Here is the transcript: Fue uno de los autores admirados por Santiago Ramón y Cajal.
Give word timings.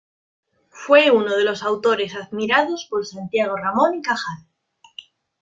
Fue 0.71 1.11
uno 1.11 1.37
de 1.37 1.43
los 1.43 1.61
autores 1.61 2.15
admirados 2.15 2.87
por 2.89 3.05
Santiago 3.05 3.55
Ramón 3.55 3.93
y 3.93 4.01
Cajal. 4.01 4.47